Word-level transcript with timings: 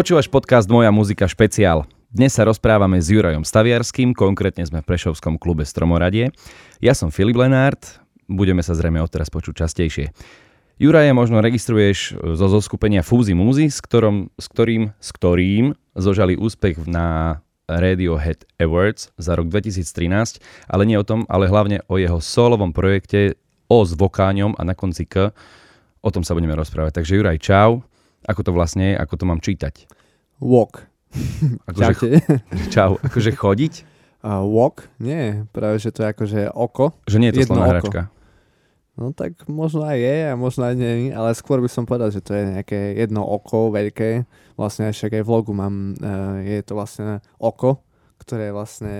Počúvaš 0.00 0.32
podcast 0.32 0.64
Moja 0.64 0.88
muzika 0.88 1.28
špeciál. 1.28 1.84
Dnes 2.08 2.32
sa 2.32 2.48
rozprávame 2.48 3.04
s 3.04 3.12
Jurajom 3.12 3.44
Staviarským, 3.44 4.16
konkrétne 4.16 4.64
sme 4.64 4.80
v 4.80 4.88
Prešovskom 4.88 5.36
klube 5.36 5.68
Stromoradie. 5.68 6.32
Ja 6.80 6.96
som 6.96 7.12
Filip 7.12 7.36
Lenárt, 7.36 8.00
budeme 8.24 8.64
sa 8.64 8.72
zrejme 8.72 8.96
odteraz 9.04 9.28
počuť 9.28 9.60
častejšie. 9.60 10.08
Juraje 10.80 11.12
možno 11.12 11.44
registruješ 11.44 12.16
zo 12.16 12.46
zoskupenia 12.48 13.04
Fúzi 13.04 13.36
Múzy, 13.36 13.68
s, 13.68 13.84
ktorom, 13.84 14.32
s, 14.40 14.48
ktorým, 14.48 14.96
s 14.96 15.08
ktorým 15.12 15.76
zožali 15.92 16.32
úspech 16.32 16.80
na 16.88 17.44
Radiohead 17.68 18.48
Awards 18.56 19.12
za 19.20 19.36
rok 19.36 19.52
2013, 19.52 20.40
ale 20.64 20.88
nie 20.88 20.96
o 20.96 21.04
tom, 21.04 21.28
ale 21.28 21.44
hlavne 21.44 21.84
o 21.92 22.00
jeho 22.00 22.24
solovom 22.24 22.72
projekte 22.72 23.36
O 23.68 23.84
s 23.84 23.92
vokáňom 23.92 24.56
a 24.56 24.64
na 24.64 24.72
konci 24.72 25.04
K. 25.04 25.28
O 26.00 26.08
tom 26.08 26.24
sa 26.24 26.32
budeme 26.32 26.56
rozprávať. 26.56 27.04
Takže 27.04 27.20
Juraj, 27.20 27.44
čau. 27.44 27.84
Ako 28.28 28.44
to 28.44 28.50
vlastne 28.52 28.92
je? 28.92 28.94
Ako 28.96 29.14
to 29.16 29.24
mám 29.24 29.40
čítať? 29.40 29.88
Walk. 30.40 30.88
Akože, 31.68 32.20
čau. 32.74 33.00
Akože 33.00 33.32
chodiť? 33.32 33.74
Uh, 34.20 34.44
walk? 34.44 34.84
Nie, 35.00 35.48
práve 35.48 35.80
že 35.80 35.96
to 35.96 36.04
je 36.04 36.12
akože 36.12 36.40
oko. 36.52 36.92
Že 37.08 37.16
nie 37.24 37.28
je 37.32 37.40
to 37.40 37.56
slovná 37.56 37.72
hračka. 37.72 38.12
No 38.92 39.16
tak 39.16 39.48
možno 39.48 39.80
aj 39.88 39.96
je 39.96 40.16
a 40.28 40.36
možno 40.36 40.68
aj 40.68 40.76
nie, 40.76 41.08
ale 41.08 41.32
skôr 41.32 41.56
by 41.64 41.72
som 41.72 41.88
povedal, 41.88 42.12
že 42.12 42.20
to 42.20 42.36
je 42.36 42.44
nejaké 42.52 43.00
jedno 43.00 43.24
oko 43.24 43.72
veľké. 43.72 44.28
Vlastne 44.60 44.92
však 44.92 45.16
aj 45.16 45.24
v 45.24 45.30
logu 45.32 45.56
mám, 45.56 45.96
uh, 46.04 46.36
je 46.44 46.60
to 46.60 46.76
vlastne 46.76 47.24
oko, 47.40 47.80
ktoré 48.20 48.52
je 48.52 48.56
vlastne 48.60 48.94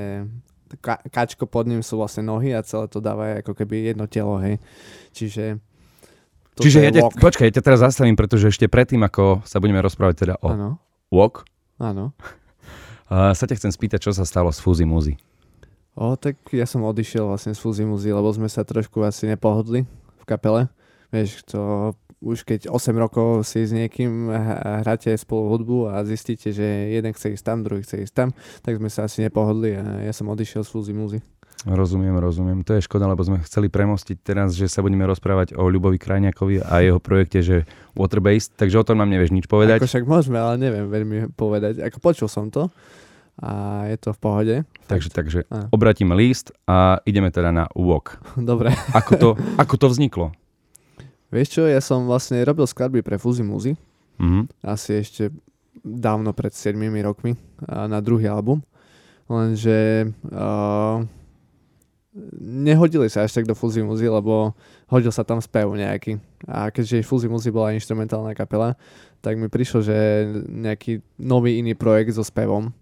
ka- 0.80 1.04
kačko 1.12 1.44
pod 1.44 1.68
ním 1.68 1.84
sú 1.84 2.00
vlastne 2.00 2.24
nohy 2.24 2.56
a 2.56 2.64
celé 2.64 2.88
to 2.88 3.02
dáva 3.02 3.44
ako 3.44 3.52
keby 3.52 3.92
jedno 3.92 4.08
telo, 4.08 4.40
hej. 4.40 4.56
Čiže 5.12 5.60
toto 6.54 6.64
Čiže 6.66 6.78
ja 6.82 6.90
te, 6.90 7.00
počkaj, 7.02 7.46
ja 7.50 7.54
ťa 7.58 7.64
teraz 7.64 7.80
zastavím, 7.80 8.18
pretože 8.18 8.50
ešte 8.50 8.66
predtým, 8.66 9.00
ako 9.06 9.46
sa 9.46 9.62
budeme 9.62 9.80
rozprávať 9.80 10.16
teda 10.26 10.34
o 10.42 10.48
ano. 10.50 10.68
walk, 11.08 11.46
Áno. 11.80 12.12
Uh, 13.10 13.34
sa 13.34 13.42
ťa 13.42 13.58
chcem 13.58 13.74
spýtať, 13.74 14.06
čo 14.06 14.14
sa 14.14 14.22
stalo 14.22 14.54
s 14.54 14.62
Fúzi 14.62 14.86
Muzy. 14.86 15.18
O, 15.98 16.14
tak 16.14 16.38
ja 16.54 16.62
som 16.62 16.86
odišiel 16.86 17.26
vlastne 17.26 17.50
z 17.50 17.58
Fúzi 17.58 17.82
Muzy, 17.82 18.14
lebo 18.14 18.30
sme 18.30 18.46
sa 18.46 18.62
trošku 18.62 19.02
asi 19.02 19.26
nepohodli 19.26 19.82
v 20.22 20.24
kapele. 20.30 20.70
Vieš, 21.10 21.42
to 21.50 21.90
už 22.22 22.46
keď 22.46 22.70
8 22.70 22.94
rokov 22.94 23.48
si 23.48 23.66
s 23.66 23.74
niekým 23.74 24.30
hráte 24.84 25.10
spolu 25.18 25.50
hudbu 25.50 25.90
a 25.90 26.06
zistíte, 26.06 26.54
že 26.54 26.62
jeden 26.94 27.10
chce 27.10 27.34
ísť 27.34 27.42
tam, 27.42 27.66
druhý 27.66 27.82
chce 27.82 28.06
ísť 28.06 28.14
tam, 28.14 28.28
tak 28.62 28.78
sme 28.78 28.86
sa 28.86 29.10
asi 29.10 29.26
nepohodli 29.26 29.74
a 29.74 30.06
ja 30.06 30.12
som 30.14 30.30
odišiel 30.30 30.62
z 30.62 30.70
Fúzi 30.70 30.94
Muzy. 30.94 31.18
Rozumiem, 31.68 32.16
rozumiem. 32.16 32.64
To 32.64 32.72
je 32.72 32.86
škoda, 32.88 33.04
lebo 33.04 33.20
sme 33.20 33.44
chceli 33.44 33.68
premostiť 33.68 34.16
teraz, 34.24 34.56
že 34.56 34.64
sa 34.64 34.80
budeme 34.80 35.04
rozprávať 35.04 35.52
o 35.60 35.68
Ľubovi 35.68 36.00
Krajňakovi 36.00 36.64
a 36.64 36.80
jeho 36.80 36.96
projekte, 36.96 37.44
že 37.44 37.68
Waterbased, 37.92 38.56
takže 38.56 38.80
o 38.80 38.86
tom 38.86 38.96
nám 38.96 39.12
nevieš 39.12 39.28
nič 39.28 39.44
povedať. 39.44 39.76
Ako 39.76 39.90
však 39.92 40.08
môžeme, 40.08 40.40
ale 40.40 40.56
neviem 40.56 40.88
veľmi 40.88 41.36
povedať. 41.36 41.84
Ako 41.84 42.00
počul 42.00 42.32
som 42.32 42.48
to 42.48 42.72
a 43.40 43.84
je 43.92 43.96
to 44.00 44.16
v 44.16 44.18
pohode. 44.20 44.56
Takže, 44.88 45.08
takže 45.12 45.40
obratíme 45.68 46.16
list 46.16 46.52
a 46.64 47.04
ideme 47.04 47.28
teda 47.28 47.52
na 47.52 47.64
walk. 47.76 48.16
Dobre. 48.50 48.72
Ako 48.96 49.12
to, 49.20 49.28
ako 49.60 49.74
to 49.76 49.86
vzniklo? 49.92 50.26
Vieš 51.28 51.60
čo, 51.60 51.62
ja 51.68 51.84
som 51.84 52.08
vlastne 52.08 52.40
robil 52.40 52.64
skladby 52.64 53.04
pre 53.04 53.20
Fuzzy 53.20 53.44
Muzy. 53.44 53.76
Mm-hmm. 54.16 54.64
Asi 54.64 55.04
ešte 55.04 55.28
dávno 55.80 56.32
pred 56.32 56.52
7 56.52 56.76
rokmi 57.04 57.36
na 57.68 58.00
druhý 58.00 58.28
album. 58.28 58.64
Lenže 59.30 60.10
uh, 60.26 61.06
nehodili 62.60 63.08
sa 63.08 63.24
až 63.24 63.32
tak 63.32 63.48
do 63.48 63.56
Fuzzy 63.56 63.80
Muzy, 63.80 64.06
lebo 64.06 64.52
hodil 64.92 65.08
sa 65.08 65.24
tam 65.24 65.40
spev 65.40 65.72
nejaký. 65.72 66.20
A 66.44 66.68
keďže 66.68 67.00
Fuzzy 67.02 67.26
Muzy 67.26 67.48
bola 67.48 67.72
instrumentálna 67.72 68.36
kapela, 68.36 68.76
tak 69.24 69.40
mi 69.40 69.48
prišlo, 69.48 69.80
že 69.80 69.96
nejaký 70.44 71.00
nový 71.16 71.56
iný 71.60 71.72
projekt 71.72 72.16
so 72.16 72.24
spevom. 72.24 72.72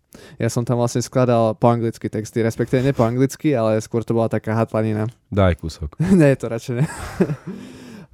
Ja 0.40 0.48
som 0.50 0.66
tam 0.66 0.82
vlastne 0.82 1.04
skladal 1.04 1.54
po 1.54 1.70
anglicky 1.70 2.10
texty, 2.10 2.42
respektíve 2.42 2.82
ne 2.82 2.96
po 2.96 3.06
anglicky, 3.06 3.54
ale 3.54 3.78
skôr 3.78 4.02
to 4.02 4.16
bola 4.16 4.26
taká 4.26 4.56
hatlanina. 4.56 5.06
Daj 5.30 5.60
kúsok. 5.62 5.94
nie, 6.18 6.34
to 6.34 6.50
radšej 6.50 6.74
ne. 6.82 6.84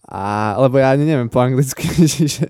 A, 0.05 0.53
lebo 0.61 0.77
ja 0.77 0.93
ani 0.93 1.09
neviem 1.09 1.33
po 1.33 1.41
anglicky, 1.41 1.89
čiže... 2.15 2.45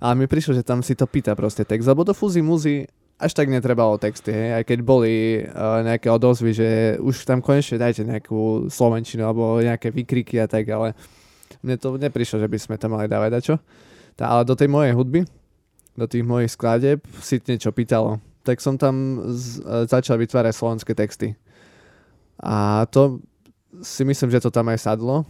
Ale 0.00 0.16
mi 0.16 0.24
prišlo, 0.24 0.56
že 0.56 0.64
tam 0.64 0.80
si 0.80 0.96
to 0.96 1.04
pýta 1.04 1.36
proste 1.36 1.60
text, 1.60 1.84
lebo 1.84 2.04
do 2.04 2.16
Fuzzy 2.16 2.40
Muzy 2.40 2.88
až 3.20 3.36
tak 3.36 3.52
netrebalo 3.52 4.00
texty, 4.00 4.32
hej, 4.32 4.56
aj 4.56 4.64
keď 4.64 4.78
boli 4.80 5.44
uh, 5.44 5.84
nejaké 5.84 6.08
odozvy, 6.08 6.56
že 6.56 6.68
už 7.04 7.28
tam 7.28 7.44
konečne 7.44 7.76
dajte 7.76 8.08
nejakú 8.08 8.72
slovenčinu 8.72 9.28
alebo 9.28 9.60
nejaké 9.60 9.92
vykriky 9.92 10.40
a 10.40 10.48
tak, 10.48 10.64
ale 10.72 10.96
mne 11.60 11.76
to 11.76 12.00
neprišlo, 12.00 12.40
že 12.40 12.48
by 12.48 12.58
sme 12.58 12.80
tam 12.80 12.96
mali 12.96 13.12
dávať 13.12 13.30
dačo. 13.36 13.54
Tá, 14.16 14.32
ale 14.32 14.48
do 14.48 14.56
tej 14.56 14.72
mojej 14.72 14.96
hudby, 14.96 15.28
do 16.00 16.06
tých 16.08 16.24
mojich 16.24 16.56
skladeb 16.56 17.04
si 17.20 17.36
niečo 17.44 17.76
pýtalo. 17.76 18.24
Tak 18.40 18.64
som 18.64 18.80
tam 18.80 19.20
z, 19.28 19.60
uh, 19.68 19.84
začal 19.84 20.16
vytvárať 20.16 20.56
slovenské 20.56 20.96
texty. 20.96 21.36
A 22.40 22.88
to 22.88 23.20
si 23.84 24.00
myslím, 24.08 24.32
že 24.32 24.40
to 24.40 24.48
tam 24.48 24.72
aj 24.72 24.80
sadlo, 24.80 25.28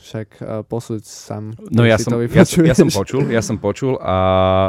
však 0.00 0.28
uh, 0.40 0.64
posúť 0.64 1.04
sám. 1.04 1.52
No 1.68 1.84
ja 1.84 2.00
som, 2.00 2.16
ja, 2.16 2.44
ja 2.44 2.74
som 2.74 2.88
počul, 2.88 3.22
ja 3.28 3.42
som 3.44 3.56
počul 3.60 4.00
a 4.00 4.16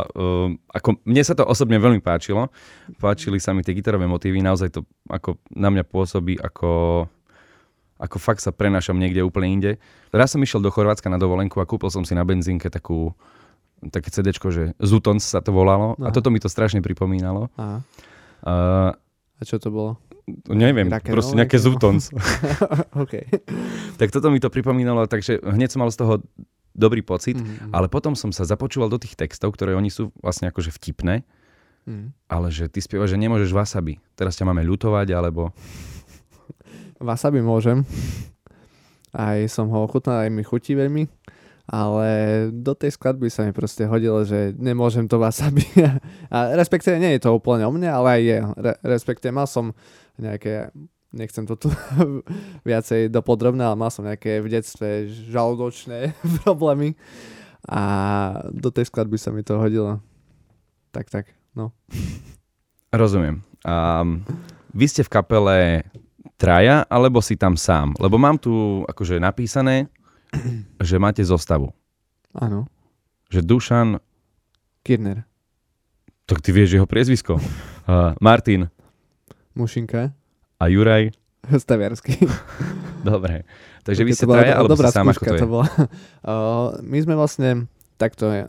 uh, 0.03 0.51
ako 0.75 0.99
mne 1.07 1.23
sa 1.23 1.33
to 1.33 1.47
osobne 1.47 1.79
veľmi 1.79 2.03
páčilo. 2.03 2.51
Páčili 2.99 3.39
sa 3.39 3.55
mi 3.55 3.63
tie 3.63 3.71
gitarové 3.71 4.05
motívy, 4.05 4.43
naozaj 4.43 4.75
to 4.75 4.83
ako 5.07 5.39
na 5.55 5.71
mňa 5.71 5.87
pôsobí 5.87 6.35
ako 6.37 7.07
ako 8.01 8.17
fakt 8.17 8.41
sa 8.41 8.49
prenášam 8.49 8.97
niekde 8.97 9.21
úplne 9.21 9.47
inde. 9.53 9.71
Raz 10.09 10.33
som 10.33 10.41
išiel 10.41 10.57
do 10.57 10.73
Chorvátska 10.73 11.05
na 11.05 11.21
dovolenku 11.21 11.61
a 11.61 11.69
kúpil 11.69 11.93
som 11.93 12.01
si 12.01 12.17
na 12.17 12.25
benzínke 12.25 12.65
takú, 12.73 13.13
také 13.93 14.09
CD, 14.09 14.33
že 14.33 14.73
Zutons 14.81 15.21
sa 15.21 15.37
to 15.37 15.53
volalo 15.53 15.93
Aha. 16.01 16.09
a 16.09 16.13
toto 16.13 16.33
mi 16.33 16.41
to 16.41 16.49
strašne 16.49 16.81
pripomínalo. 16.81 17.53
Aha. 17.61 17.77
Uh, 18.41 18.89
a 19.37 19.41
čo 19.45 19.61
to 19.61 19.69
bolo? 19.69 20.01
Neviem, 20.49 20.87
Rakenol, 20.89 21.15
proste 21.17 21.33
nejaké 21.37 21.57
zútons. 21.61 22.09
okay. 23.03 23.27
tak 23.99 24.09
toto 24.09 24.31
mi 24.33 24.39
to 24.39 24.49
pripomínalo, 24.49 25.05
takže 25.05 25.39
hneď 25.43 25.69
som 25.75 25.83
mal 25.83 25.91
z 25.91 25.99
toho 26.01 26.13
dobrý 26.71 27.03
pocit, 27.03 27.35
mm-hmm. 27.35 27.75
ale 27.75 27.91
potom 27.91 28.15
som 28.15 28.31
sa 28.31 28.47
započúval 28.47 28.87
do 28.87 28.99
tých 28.99 29.19
textov, 29.19 29.53
ktoré 29.55 29.75
oni 29.75 29.91
sú 29.91 30.09
vlastne 30.23 30.47
akože 30.47 30.71
vtipné, 30.71 31.27
mm. 31.83 32.31
ale 32.31 32.47
že 32.47 32.71
ty 32.71 32.79
spievaš, 32.79 33.15
že 33.15 33.19
nemôžeš 33.19 33.51
wasabi. 33.51 33.99
Teraz 34.15 34.39
ťa 34.39 34.47
máme 34.47 34.63
ľutovať, 34.63 35.07
alebo... 35.11 35.51
Wasabi 37.01 37.41
môžem. 37.41 37.81
Aj 39.09 39.41
som 39.49 39.67
ho 39.73 39.83
ochutnal, 39.83 40.23
aj 40.23 40.31
mi 40.31 40.45
chutí 40.45 40.77
veľmi 40.77 41.09
ale 41.71 42.07
do 42.51 42.75
tej 42.75 42.99
skladby 42.99 43.31
sa 43.31 43.47
mi 43.47 43.55
proste 43.55 43.87
hodilo, 43.87 44.27
že 44.27 44.51
nemôžem 44.59 45.07
to 45.07 45.15
wasabi. 45.15 45.63
a 46.35 46.51
respektíve 46.59 46.99
nie 46.99 47.15
je 47.15 47.23
to 47.23 47.31
úplne 47.31 47.63
o 47.63 47.71
mne, 47.71 47.87
ale 47.87 48.07
aj 48.19 48.21
je. 48.21 48.37
Re, 48.59 48.73
respektíve 48.83 49.31
mal 49.31 49.47
som 49.47 49.71
nejaké, 50.19 50.71
nechcem 51.13 51.47
to 51.47 51.55
tu 51.55 51.69
viacej 52.69 53.11
dopodrobné, 53.11 53.63
ale 53.63 53.77
mal 53.79 53.91
som 53.93 54.07
nejaké 54.07 54.43
v 54.43 54.51
detstve 54.51 55.07
žalúdočné 55.31 56.15
problémy 56.43 56.95
a 57.69 57.81
do 58.49 58.73
tej 58.73 58.89
skladby 58.89 59.21
sa 59.21 59.29
mi 59.29 59.45
to 59.45 59.61
hodilo. 59.61 60.01
Tak, 60.91 61.07
tak, 61.07 61.31
no. 61.53 61.71
Rozumiem. 62.91 63.45
Um, 63.63 64.25
vy 64.73 64.85
ste 64.89 65.05
v 65.05 65.13
kapele 65.13 65.59
traja, 66.41 66.83
alebo 66.89 67.21
si 67.21 67.37
tam 67.37 67.53
sám? 67.53 67.93
Lebo 68.01 68.17
mám 68.17 68.41
tu 68.41 68.81
akože 68.89 69.21
napísané, 69.21 69.87
že 70.81 70.97
máte 70.97 71.21
zostavu. 71.21 71.69
Áno. 72.33 72.65
Že 73.29 73.39
Dušan... 73.45 73.89
Kirner. 74.81 75.29
Tak 76.25 76.41
ty 76.41 76.49
vieš 76.49 76.75
jeho 76.79 76.89
priezvisko. 76.89 77.37
Uh, 77.81 78.13
Martin. 78.21 78.69
Mušinka. 79.55 80.15
A 80.61 80.63
Juraj. 80.67 81.11
Staviarsky. 81.49 82.21
Dobre. 83.07 83.43
Takže 83.81 84.05
vy 84.05 84.11
ste 84.13 84.29
traja, 84.29 84.61
alebo 84.61 84.77
dobrá 84.77 84.93
sám, 84.93 85.09
ako 85.09 85.23
to, 85.25 85.33
je? 85.33 85.41
to 85.41 85.49
bola. 85.49 85.67
Uh, 86.21 86.77
my 86.85 87.01
sme 87.01 87.17
vlastne, 87.17 87.65
takto 87.97 88.29
je, 88.29 88.45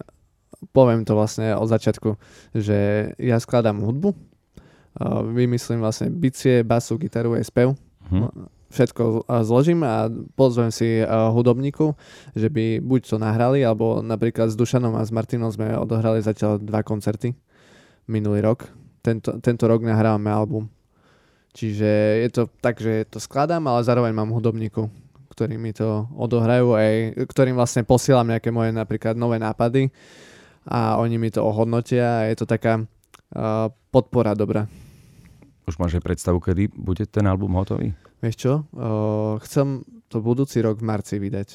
poviem 0.77 1.09
to 1.09 1.17
vlastne 1.17 1.57
od 1.57 1.65
začiatku, 1.65 2.21
že 2.53 3.11
ja 3.17 3.41
skladám 3.41 3.81
hudbu, 3.81 4.13
uh, 4.13 5.25
vymyslím 5.25 5.81
vlastne 5.81 6.13
bicie, 6.13 6.61
basu, 6.61 7.01
gitaru 7.01 7.41
aj 7.41 7.49
spev. 7.49 7.73
Uh-huh 8.13 8.29
všetko 8.73 9.29
zložím 9.45 9.85
a 9.85 10.09
pozvem 10.35 10.73
si 10.73 11.05
hudobníkov, 11.05 11.95
že 12.33 12.49
by 12.49 12.81
buď 12.81 13.01
to 13.05 13.17
nahrali, 13.21 13.61
alebo 13.61 14.01
napríklad 14.01 14.49
s 14.49 14.57
Dušanom 14.57 14.97
a 14.97 15.05
s 15.05 15.13
Martinom 15.13 15.53
sme 15.53 15.77
odohrali 15.77 16.25
zatiaľ 16.25 16.57
dva 16.57 16.81
koncerty 16.81 17.37
minulý 18.09 18.41
rok. 18.41 18.73
Tento, 19.05 19.37
tento 19.45 19.69
rok 19.69 19.85
nahrávame 19.85 20.33
album. 20.33 20.73
Čiže 21.53 21.91
je 22.25 22.29
to 22.33 22.43
tak, 22.65 22.81
že 22.81 23.05
to 23.13 23.21
skladám, 23.21 23.61
ale 23.69 23.85
zároveň 23.85 24.13
mám 24.17 24.33
hudobníkov, 24.33 24.89
ktorí 25.37 25.61
mi 25.61 25.77
to 25.77 26.09
odohrajú, 26.17 26.73
aj 26.73 26.93
ktorým 27.29 27.57
vlastne 27.57 27.85
posielam 27.85 28.25
nejaké 28.25 28.49
moje 28.49 28.73
napríklad 28.73 29.17
nové 29.17 29.37
nápady 29.37 29.93
a 30.65 30.97
oni 30.97 31.21
mi 31.21 31.29
to 31.29 31.45
ohodnotia 31.45 32.25
a 32.25 32.27
je 32.33 32.37
to 32.41 32.47
taká 32.49 32.81
uh, 32.81 33.69
podpora 33.93 34.33
dobrá. 34.33 34.65
Už 35.69 35.77
máš 35.79 36.01
aj 36.01 36.05
predstavu, 36.05 36.41
kedy 36.41 36.73
bude 36.73 37.05
ten 37.07 37.29
album 37.29 37.55
hotový? 37.55 37.93
Vieš 38.25 38.37
čo? 38.39 38.53
Uh, 38.73 39.37
chcem 39.45 39.85
to 40.09 40.25
budúci 40.25 40.63
rok 40.65 40.81
v 40.81 40.89
marci 40.89 41.21
vydať. 41.21 41.49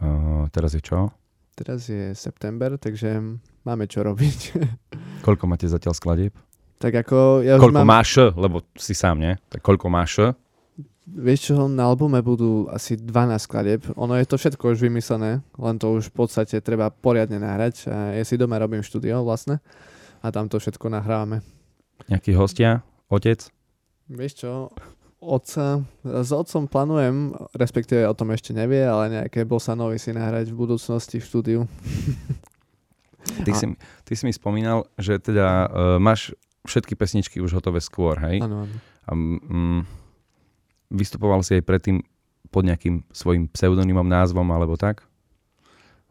Uh, 0.00 0.48
teraz 0.54 0.72
je 0.72 0.82
čo? 0.82 1.12
Teraz 1.52 1.92
je 1.92 2.16
september, 2.16 2.80
takže 2.80 3.20
máme 3.68 3.84
čo 3.84 4.00
robiť. 4.00 4.40
Koľko 5.26 5.44
máte 5.44 5.68
zatiaľ 5.68 5.92
skladieb? 5.92 6.32
Tak 6.80 6.96
ako 6.96 7.44
ja 7.44 7.60
Koľko 7.60 7.84
mám... 7.84 8.00
máš, 8.00 8.16
lebo 8.32 8.64
si 8.72 8.96
sám, 8.96 9.20
nie? 9.20 9.36
Tak 9.52 9.60
koľko 9.60 9.92
máš? 9.92 10.32
Vieš 11.04 11.52
čo, 11.52 11.68
na 11.68 11.84
albume 11.90 12.24
budú 12.24 12.72
asi 12.72 12.96
12 12.96 13.36
skladeb. 13.36 13.82
Ono 14.00 14.16
je 14.16 14.24
to 14.24 14.40
všetko 14.40 14.72
už 14.72 14.88
vymyslené, 14.88 15.44
len 15.60 15.76
to 15.76 15.92
už 15.92 16.08
v 16.08 16.24
podstate 16.24 16.56
treba 16.64 16.88
poriadne 16.88 17.36
nahrať. 17.36 17.84
A 17.90 18.16
ja 18.16 18.24
si 18.24 18.40
doma 18.40 18.56
robím 18.56 18.80
štúdio 18.80 19.20
vlastne 19.20 19.60
a 20.24 20.32
tam 20.32 20.48
to 20.48 20.56
všetko 20.56 20.88
nahrávame. 20.88 21.44
Nejakí 22.08 22.32
hostia? 22.32 22.80
Otec? 23.12 23.52
Vieš 24.08 24.32
čo, 24.40 24.52
otca, 25.20 25.84
s 26.00 26.30
otcom 26.32 26.64
plánujem, 26.64 27.36
respektíve 27.52 28.08
o 28.08 28.16
tom 28.16 28.32
ešte 28.32 28.56
nevie, 28.56 28.80
ale 28.80 29.20
nejaké 29.20 29.44
bossa 29.44 29.76
nový 29.76 30.00
si 30.00 30.16
nahrať 30.16 30.48
v 30.48 30.56
budúcnosti 30.56 31.20
v 31.20 31.28
štúdiu. 31.28 31.60
Ty, 33.44 33.52
si, 33.60 33.66
ty 34.08 34.12
si 34.16 34.22
mi 34.24 34.32
spomínal, 34.32 34.88
že 34.96 35.20
teda 35.20 35.68
uh, 35.68 35.68
máš 36.00 36.32
všetky 36.64 36.94
pesničky 36.96 37.36
už 37.40 37.56
hotové 37.60 37.80
skôr, 37.80 38.20
hej? 38.20 38.44
Áno, 38.44 38.68
áno. 38.68 38.76
A, 39.08 39.12
mm, 39.16 39.82
vystupoval 40.92 41.40
si 41.46 41.56
aj 41.56 41.64
predtým 41.64 42.02
pod 42.50 42.66
nejakým 42.66 43.06
svojim 43.14 43.46
pseudonymom, 43.48 44.04
názvom 44.04 44.46
alebo 44.50 44.74
tak? 44.74 45.06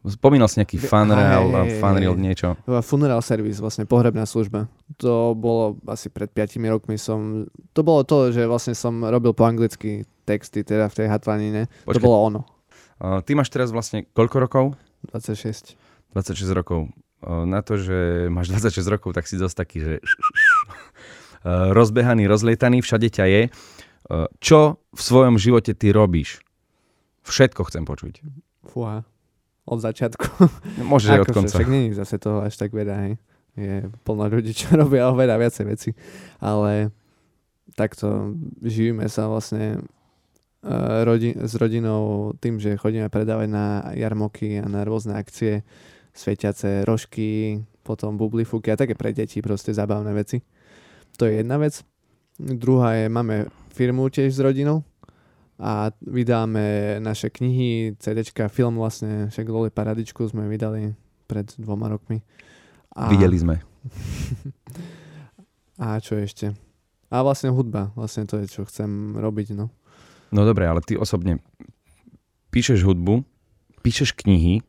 Spomínal 0.00 0.48
si 0.48 0.56
nejaký 0.56 0.80
funreal, 0.80 1.52
hej, 1.68 1.76
funreal 1.76 2.16
niečo. 2.16 2.56
Funeral 2.64 3.20
service, 3.20 3.60
vlastne 3.60 3.84
pohrebná 3.84 4.24
služba. 4.24 4.64
To 4.96 5.36
bolo 5.36 5.76
asi 5.84 6.08
pred 6.08 6.32
5 6.32 6.56
rokmi 6.72 6.96
som... 6.96 7.44
To 7.76 7.84
bolo 7.84 8.00
to, 8.08 8.32
že 8.32 8.48
vlastne 8.48 8.72
som 8.72 9.04
robil 9.04 9.36
po 9.36 9.44
anglicky 9.44 10.08
texty, 10.24 10.64
teda 10.64 10.88
v 10.88 11.04
tej 11.04 11.06
hatvanine. 11.12 11.68
To 11.84 11.92
Počkaj, 11.92 12.00
bolo 12.00 12.16
ono. 12.32 12.40
uh, 13.04 13.20
ty 13.20 13.36
máš 13.36 13.52
teraz 13.52 13.68
vlastne 13.68 14.08
koľko 14.16 14.36
rokov? 14.40 14.64
26. 15.12 15.76
26 16.16 16.48
rokov. 16.56 16.88
Uh, 17.20 17.44
na 17.44 17.60
to, 17.60 17.76
že 17.76 18.28
máš 18.32 18.48
26 18.48 18.80
rokov, 18.88 19.12
tak 19.12 19.28
si 19.28 19.36
dosť 19.36 19.56
taký, 19.60 19.78
že 19.84 19.94
uh, 20.00 21.70
rozbehaný, 21.76 22.24
rozlietaný, 22.24 22.80
všade 22.80 23.12
ťa 23.12 23.24
je. 23.28 23.42
Uh, 24.08 24.26
čo 24.40 24.80
v 24.96 25.00
svojom 25.00 25.36
živote 25.36 25.76
ty 25.76 25.92
robíš? 25.92 26.40
Všetko 27.28 27.68
chcem 27.68 27.84
počuť. 27.84 28.24
Fúha. 28.64 29.04
Od 29.68 29.78
začiatku. 29.78 30.26
Môžeš 30.82 31.08
aj 31.14 31.20
od 31.20 31.26
Akože, 31.28 31.36
konca. 31.36 31.56
Však 31.60 31.70
není 31.70 31.92
zase 31.92 32.16
toho 32.16 32.40
až 32.42 32.56
tak 32.56 32.72
veľa, 32.72 32.96
hej. 33.06 33.12
Je 33.54 33.74
plno 34.02 34.24
ľudí, 34.24 34.56
čo 34.56 34.72
robia 34.80 35.12
oveľa 35.12 35.36
viacej 35.36 35.64
veci. 35.68 35.90
Ale 36.40 36.90
takto 37.76 38.34
žijeme 38.64 39.06
sa 39.12 39.28
vlastne 39.28 39.84
uh, 40.64 41.04
rodi- 41.04 41.36
s 41.36 41.52
rodinou 41.54 42.32
tým, 42.40 42.58
že 42.58 42.80
chodíme 42.80 43.06
predávať 43.12 43.48
na 43.52 43.66
jarmoky 43.94 44.58
a 44.58 44.66
na 44.66 44.82
rôzne 44.82 45.14
akcie, 45.14 45.62
svetiace 46.14 46.84
rožky, 46.84 47.60
potom 47.82 48.14
bublifúky 48.14 48.70
a 48.70 48.80
také 48.80 48.94
pre 48.94 49.10
deti 49.10 49.42
proste 49.42 49.74
zabavné 49.74 50.12
veci. 50.14 50.42
To 51.18 51.26
je 51.26 51.42
jedna 51.42 51.58
vec. 51.58 51.82
Druhá 52.40 52.96
je, 52.96 53.12
máme 53.12 53.50
firmu 53.74 54.08
tiež 54.08 54.32
s 54.32 54.40
rodinou 54.40 54.84
a 55.60 55.92
vydáme 56.00 56.96
naše 57.04 57.28
knihy, 57.28 58.00
CDčka, 58.00 58.48
film 58.48 58.80
vlastne, 58.80 59.28
však 59.28 59.44
Loli 59.44 59.68
Paradičku 59.68 60.24
sme 60.24 60.48
vydali 60.48 60.96
pred 61.28 61.52
dvoma 61.60 61.92
rokmi. 61.92 62.24
A, 62.96 63.12
Videli 63.12 63.36
sme. 63.36 63.60
A 65.80 65.96
čo 66.00 66.16
ešte? 66.16 66.52
A 67.12 67.24
vlastne 67.24 67.52
hudba, 67.52 67.92
vlastne 67.96 68.24
to 68.24 68.40
je, 68.40 68.46
čo 68.48 68.68
chcem 68.68 69.16
robiť, 69.16 69.56
no. 69.56 69.72
No 70.30 70.46
dobre, 70.46 70.68
ale 70.68 70.80
ty 70.84 70.94
osobne 70.94 71.42
píšeš 72.54 72.86
hudbu, 72.86 73.26
píšeš 73.82 74.14
knihy, 74.14 74.62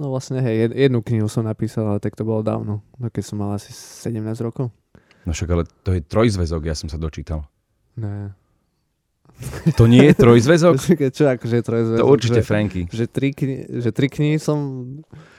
No 0.00 0.08
vlastne, 0.08 0.40
hej, 0.40 0.56
jed- 0.64 0.76
jednu 0.88 1.04
knihu 1.04 1.28
som 1.28 1.44
napísal, 1.44 1.84
ale 1.84 2.00
tak 2.00 2.16
to 2.16 2.24
bolo 2.24 2.40
dávno, 2.40 2.80
no 2.96 3.06
keď 3.12 3.20
som 3.20 3.36
mal 3.36 3.52
asi 3.52 3.68
17 3.68 4.16
rokov. 4.40 4.72
no 5.28 5.36
však 5.36 5.48
ale 5.52 5.68
to 5.84 5.92
je 5.92 6.00
trojzväzok, 6.00 6.64
ja 6.64 6.72
som 6.72 6.88
sa 6.88 6.96
dočítal. 6.96 7.44
Ne. 8.00 8.32
To 9.76 9.84
nie 9.88 10.04
je 10.12 10.14
trojzväzok? 10.14 10.74
Čo 11.16 11.24
akože 11.32 11.54
je 11.60 11.64
trojzväzok? 11.64 12.00
To 12.00 12.08
určite 12.08 12.40
že, 12.40 12.46
Franky. 12.46 12.82
že, 12.92 13.04
tri 13.08 13.32
kni- 13.32 13.80
že 13.80 13.90
tri 13.90 14.06
knihy 14.12 14.36
som 14.36 14.58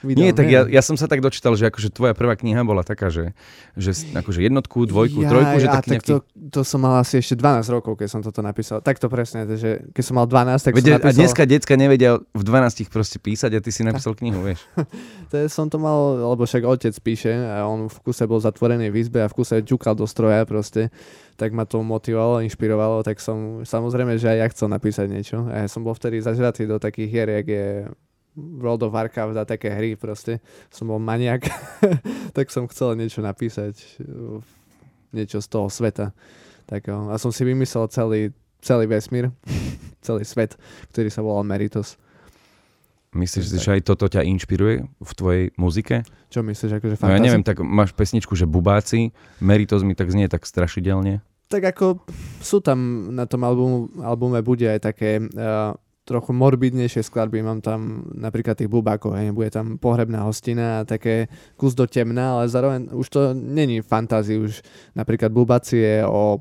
vydal. 0.02 0.20
Nie, 0.20 0.30
tak 0.34 0.50
ja, 0.50 0.66
ja 0.66 0.82
som 0.82 0.98
sa 0.98 1.06
tak 1.06 1.22
dočítal, 1.22 1.54
že 1.54 1.70
akože 1.70 1.94
tvoja 1.94 2.12
prvá 2.12 2.34
kniha 2.34 2.66
bola 2.66 2.82
taká, 2.82 3.08
že, 3.08 3.32
že 3.78 3.94
akože 4.12 4.42
jednotku, 4.42 4.90
dvojku, 4.90 5.22
Jaj, 5.22 5.30
trojku, 5.30 5.56
že 5.62 5.68
a 5.70 5.74
tak 5.78 5.86
nejaký... 5.86 6.10
to, 6.10 6.16
to 6.50 6.60
som 6.66 6.82
mal 6.82 6.98
asi 6.98 7.22
ešte 7.22 7.38
12 7.38 7.62
rokov, 7.70 8.02
keď 8.02 8.08
som 8.10 8.20
toto 8.20 8.42
napísal. 8.42 8.82
Tak 8.82 8.98
to 8.98 9.06
presne, 9.06 9.46
že 9.54 9.86
keď 9.94 10.02
som 10.02 10.14
mal 10.18 10.26
12, 10.26 10.66
tak 10.66 10.72
Veď, 10.74 10.82
som 10.82 10.90
a 10.90 10.98
napísal... 10.98 11.18
dneska 11.22 11.42
decka 11.46 11.74
nevedia 11.78 12.18
v 12.18 12.42
12 12.42 12.90
proste 12.90 13.22
písať 13.22 13.50
a 13.56 13.60
ty 13.62 13.70
si 13.70 13.86
napísal 13.86 14.18
knihu, 14.18 14.42
vieš. 14.42 14.60
To 15.32 15.40
je, 15.40 15.48
som 15.48 15.64
to 15.72 15.80
mal, 15.80 16.20
lebo 16.36 16.44
však 16.44 16.60
otec 16.60 16.92
píše 17.00 17.32
a 17.32 17.64
on 17.64 17.88
v 17.88 17.96
kuse 18.04 18.28
bol 18.28 18.36
zatvorený 18.36 18.92
v 18.92 19.00
izbe 19.00 19.24
a 19.24 19.32
v 19.32 19.40
kuse 19.40 19.64
ťukal 19.64 19.96
do 19.96 20.04
stroja 20.04 20.44
proste, 20.44 20.92
tak 21.36 21.50
ma 21.52 21.64
to 21.64 21.80
motivovalo, 21.80 22.44
inšpirovalo, 22.44 23.02
tak 23.02 23.18
som 23.18 23.64
samozrejme, 23.64 24.16
že 24.20 24.30
aj 24.30 24.38
ja 24.38 24.46
chcel 24.52 24.68
napísať 24.70 25.06
niečo. 25.08 25.38
A 25.48 25.64
ja 25.64 25.68
som 25.68 25.82
bol 25.82 25.96
vtedy 25.96 26.20
zažratý 26.20 26.68
do 26.68 26.76
takých 26.76 27.08
hier, 27.08 27.28
jak 27.28 27.46
je 27.48 27.66
World 28.36 28.82
of 28.82 28.92
Warcraft 28.92 29.36
a 29.36 29.44
také 29.44 29.68
hry 29.68 29.96
proste. 29.96 30.40
Som 30.72 30.88
bol 30.88 31.00
maniak, 31.00 31.48
tak 32.36 32.48
som 32.48 32.68
chcel 32.68 32.96
niečo 32.96 33.20
napísať, 33.20 33.76
niečo 35.12 35.38
z 35.40 35.48
toho 35.48 35.68
sveta. 35.68 36.16
Tak, 36.64 36.88
a 36.88 37.16
som 37.20 37.28
si 37.28 37.44
vymyslel 37.44 37.90
celý, 37.92 38.20
celý 38.64 38.88
vesmír, 38.88 39.28
celý 40.06 40.24
svet, 40.24 40.56
ktorý 40.94 41.08
sa 41.12 41.20
volal 41.20 41.44
Meritos. 41.44 42.00
Myslíš 43.12 43.44
si, 43.44 43.56
Tak. 43.60 43.64
že 43.64 43.70
aj 43.76 43.82
toto 43.84 44.08
ťa 44.08 44.24
inšpiruje 44.24 44.88
v 44.88 45.10
tvojej 45.12 45.44
muzike? 45.60 46.00
Čo 46.32 46.40
myslíš, 46.40 46.80
akože 46.80 46.96
No 47.04 47.12
ja 47.12 47.20
neviem, 47.20 47.44
tak 47.44 47.60
máš 47.60 47.92
pesničku, 47.92 48.32
že 48.32 48.48
Bubáci, 48.48 49.12
Meritos 49.36 49.84
mi 49.84 49.92
tak 49.92 50.08
znie 50.08 50.32
tak 50.32 50.48
strašidelne. 50.48 51.20
tak 51.52 51.76
ako 51.76 52.00
sú 52.40 52.64
tam 52.64 53.12
na 53.12 53.28
tom 53.28 53.44
albumu, 53.44 53.92
albume 54.00 54.40
bude 54.40 54.64
aj 54.64 54.80
také 54.80 55.20
uh, 55.20 55.76
trochu 56.02 56.32
morbidnejšie 56.32 57.04
skladby. 57.04 57.44
Mám 57.44 57.60
tam 57.60 58.08
napríklad 58.16 58.56
tých 58.56 58.72
bubákov, 58.72 59.12
hej, 59.20 59.36
bude 59.36 59.52
tam 59.52 59.76
pohrebná 59.76 60.24
hostina 60.24 60.80
a 60.80 60.88
také 60.88 61.28
kus 61.60 61.76
do 61.76 61.84
temna, 61.84 62.40
ale 62.40 62.48
zároveň 62.48 62.96
už 62.96 63.06
to 63.06 63.20
není 63.36 63.84
fantázii, 63.84 64.40
už 64.40 64.64
napríklad 64.96 65.28
bubáci 65.28 65.76
je 65.76 65.96
o 66.08 66.40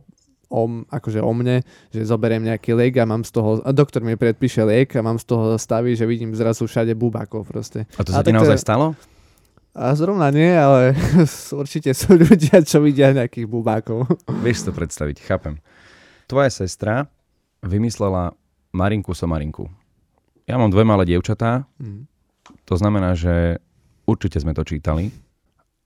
o, 0.52 0.84
akože 0.86 1.24
o 1.24 1.32
mne, 1.32 1.64
že 1.90 2.04
zoberiem 2.04 2.44
nejaký 2.44 2.76
liek 2.76 3.00
a 3.00 3.08
mám 3.08 3.24
z 3.24 3.32
toho, 3.32 3.64
a 3.64 3.72
doktor 3.72 4.04
mi 4.04 4.14
predpíše 4.14 4.62
liek 4.62 4.92
a 4.94 5.02
mám 5.02 5.16
z 5.16 5.26
toho 5.26 5.56
stavy, 5.56 5.96
že 5.96 6.04
vidím 6.04 6.36
zrazu 6.36 6.68
všade 6.68 6.92
bubákov 6.94 7.48
proste. 7.48 7.88
A 7.96 8.04
to 8.04 8.12
A 8.12 8.20
sa 8.20 8.22
ti 8.22 8.30
tak 8.30 8.36
to 8.36 8.40
naozaj 8.44 8.60
stalo? 8.60 8.94
A 9.72 9.96
zrovna 9.96 10.28
nie, 10.30 10.52
ale 10.52 10.92
určite 11.64 11.96
sú 11.96 12.20
ľudia, 12.20 12.60
čo 12.62 12.84
vidia 12.84 13.16
nejakých 13.16 13.48
bubákov. 13.48 14.04
Vieš 14.46 14.68
to 14.68 14.72
predstaviť, 14.76 15.24
chápem. 15.24 15.56
Tvoja 16.28 16.52
sestra 16.52 17.08
vymyslela 17.64 18.36
Marinku 18.76 19.16
Somarinku. 19.16 19.72
Ja 20.44 20.60
mám 20.60 20.72
dve 20.72 20.84
malé 20.84 21.08
dievčatá, 21.08 21.64
Mm. 21.80 22.04
to 22.68 22.76
znamená, 22.76 23.16
že 23.16 23.64
určite 24.04 24.36
sme 24.44 24.52
to 24.52 24.68
čítali. 24.68 25.16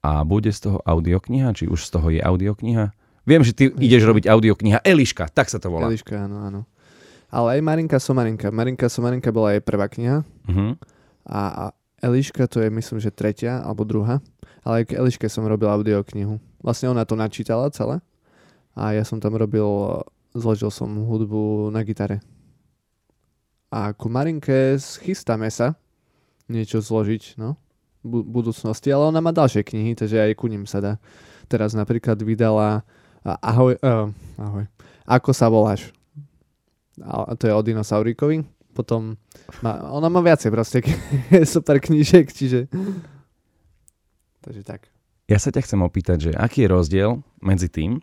A 0.01 0.21
bude 0.21 0.53
z 0.53 0.69
toho 0.69 0.77
audiokniha? 0.85 1.49
Či 1.53 1.65
už 1.65 1.81
z 1.81 1.89
toho 1.89 2.07
je 2.13 2.21
audiokniha? 2.21 2.93
Viem, 3.25 3.41
že 3.41 3.51
ty 3.51 3.73
ideš 3.73 4.05
robiť 4.05 4.29
audiokniha 4.29 4.85
Eliška, 4.85 5.27
tak 5.33 5.49
sa 5.49 5.57
to 5.57 5.73
volá. 5.73 5.89
Eliška, 5.89 6.29
áno, 6.29 6.45
áno. 6.45 6.61
Ale 7.33 7.57
aj 7.57 7.61
Marinka 7.65 7.97
Somarinka. 7.97 8.53
Marinka 8.53 8.85
Somarinka 8.85 9.33
bola 9.33 9.57
jej 9.57 9.63
prvá 9.65 9.89
kniha 9.89 10.21
Uh-huh. 10.45 10.77
a, 11.25 11.41
a 11.41 11.63
Eliška 12.05 12.45
to 12.45 12.61
je 12.61 12.69
myslím, 12.69 13.01
že 13.01 13.09
tretia 13.09 13.65
alebo 13.65 13.81
druhá. 13.81 14.21
Ale 14.61 14.85
aj 14.85 14.93
k 14.93 14.97
Eliške 15.01 15.25
som 15.25 15.41
robil 15.43 15.65
audioknihu. 15.65 16.37
Vlastne 16.61 16.93
ona 16.93 17.01
to 17.01 17.17
načítala 17.17 17.73
celé 17.73 17.97
a 18.77 18.93
ja 18.93 19.01
som 19.01 19.17
tam 19.17 19.33
robil, 19.33 19.65
zložil 20.37 20.69
som 20.69 20.89
hudbu 20.89 21.73
na 21.73 21.81
gitare. 21.81 22.21
A 23.73 23.91
ku 23.97 24.07
Marinke 24.07 24.77
chystáme 24.77 25.49
sa 25.49 25.73
niečo 26.45 26.77
zložiť, 26.79 27.41
no, 27.41 27.57
v 28.05 28.21
bu- 28.21 28.25
budúcnosti, 28.25 28.93
ale 28.93 29.09
ona 29.09 29.17
má 29.19 29.33
ďalšie 29.33 29.65
knihy, 29.65 29.97
takže 29.97 30.29
aj 30.29 30.37
ku 30.37 30.45
ním 30.45 30.69
sa 30.69 30.77
dá. 30.77 30.93
Teraz 31.49 31.73
napríklad 31.73 32.21
vydala 32.21 32.85
Ahoj, 33.25 33.73
uh, 33.81 34.13
ahoj, 34.37 34.69
ako 35.09 35.33
sa 35.33 35.49
voláš? 35.49 35.89
A 37.01 37.33
to 37.33 37.49
je 37.49 37.57
o 37.57 37.65
dinosaurikovi. 37.65 38.45
Potom 38.77 39.17
má, 39.65 39.81
ona 39.89 40.13
má 40.13 40.21
viacej 40.21 40.53
proste 40.53 40.85
super 41.57 41.81
knížek, 41.81 42.29
čiže... 42.29 42.69
Takže 44.45 44.61
tak. 44.61 44.93
Ja 45.25 45.41
sa 45.41 45.49
ťa 45.49 45.65
chcem 45.65 45.81
opýtať, 45.81 46.17
že 46.29 46.31
aký 46.37 46.69
je 46.69 46.69
rozdiel 46.69 47.11
medzi 47.41 47.65
tým, 47.65 47.97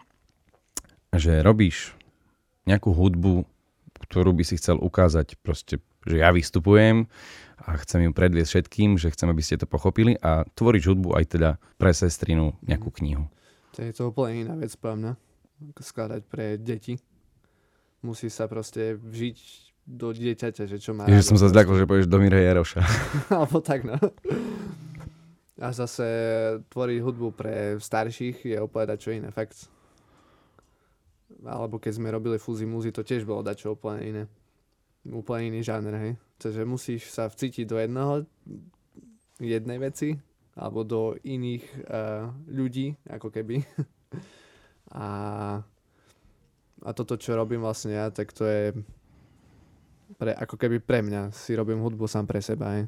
že 1.15 1.39
robíš 1.39 1.95
nejakú 2.67 2.91
hudbu, 2.91 3.47
ktorú 4.11 4.35
by 4.35 4.43
si 4.43 4.59
chcel 4.59 4.75
ukázať 4.83 5.39
proste, 5.39 5.79
že 6.03 6.19
ja 6.19 6.35
vystupujem 6.35 7.07
a 7.63 7.79
chcem 7.79 8.11
ju 8.11 8.11
predviesť 8.11 8.51
všetkým, 8.59 8.99
že 8.99 9.15
chcem, 9.15 9.31
aby 9.31 9.39
ste 9.39 9.55
to 9.55 9.71
pochopili 9.71 10.19
a 10.19 10.43
tvoriť 10.59 10.83
hudbu 10.83 11.15
aj 11.15 11.25
teda 11.39 11.51
pre 11.79 11.95
sestrinu 11.95 12.59
nejakú 12.67 12.91
knihu. 12.99 13.31
To 13.73 13.79
je 13.81 13.93
to 13.97 14.13
úplne 14.13 14.45
iná 14.45 14.55
vec, 14.61 14.73
podľa 14.77 14.97
mňa. 14.97 15.13
Skladať 15.81 16.23
pre 16.29 16.61
deti. 16.61 17.01
Musí 18.05 18.29
sa 18.29 18.45
proste 18.51 18.99
vžiť 18.99 19.39
do 19.87 20.15
dieťaťa, 20.15 20.65
že 20.69 20.79
čo 20.79 20.95
má 20.95 21.09
Že 21.09 21.35
som 21.35 21.39
sa 21.39 21.51
zľakol, 21.51 21.81
že 21.81 21.89
povieš 21.89 22.07
do 22.11 22.19
Mira 22.21 22.39
Jaroša. 22.39 22.83
Alebo 23.35 23.59
tak, 23.65 23.87
no. 23.87 23.97
A 25.63 25.71
zase 25.71 26.07
tvoriť 26.69 26.99
hudbu 27.03 27.29
pre 27.33 27.79
starších 27.79 28.47
je 28.47 28.59
úplne 28.59 28.99
čo 28.99 29.15
iné, 29.15 29.31
fakt. 29.31 29.71
Alebo 31.43 31.79
keď 31.79 31.99
sme 31.99 32.15
robili 32.15 32.39
fúzi 32.39 32.67
muzy, 32.67 32.95
to 32.95 33.07
tiež 33.07 33.27
bolo 33.27 33.43
dačo 33.43 33.75
úplne 33.75 34.03
iné. 34.03 34.23
Úplne 35.07 35.55
iný 35.55 35.61
žáner, 35.67 35.95
hej. 35.99 36.13
Takže 36.39 36.63
musíš 36.67 37.11
sa 37.11 37.27
vcítiť 37.27 37.67
do 37.67 37.79
jedného, 37.79 38.27
jednej 39.43 39.79
veci, 39.83 40.19
alebo 40.53 40.85
do 40.85 41.17
iných 41.25 41.65
uh, 41.89 42.29
ľudí, 42.49 42.97
ako 43.09 43.33
keby. 43.33 43.65
a, 45.03 45.07
a 46.85 46.91
toto, 46.93 47.17
čo 47.17 47.33
robím 47.37 47.65
vlastne 47.65 47.97
ja, 47.97 48.13
tak 48.13 48.37
to 48.37 48.45
je 48.45 48.77
pre, 50.21 50.37
ako 50.37 50.55
keby 50.61 50.77
pre 50.85 51.01
mňa. 51.01 51.33
Si 51.33 51.57
robím 51.57 51.81
hudbu 51.81 52.05
sám 52.05 52.29
pre 52.29 52.45
seba, 52.45 52.77
hej. 52.77 52.85